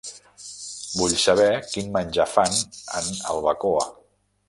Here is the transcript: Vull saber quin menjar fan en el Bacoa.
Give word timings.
Vull 1.01 1.13
saber 1.25 1.47
quin 1.73 1.93
menjar 1.99 2.29
fan 2.35 2.59
en 3.03 3.15
el 3.35 3.47
Bacoa. 3.49 3.89